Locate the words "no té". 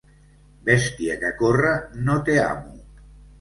2.09-2.39